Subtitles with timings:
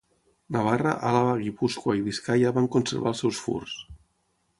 [0.55, 3.77] Navarra, Àlaba, Guipúscoa i Biscaia van conservar els seus furs.